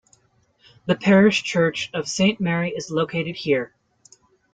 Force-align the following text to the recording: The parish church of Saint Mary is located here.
The 0.87 0.95
parish 0.95 1.43
church 1.43 1.91
of 1.93 2.07
Saint 2.09 2.39
Mary 2.39 2.71
is 2.71 2.89
located 2.89 3.35
here. 3.35 3.75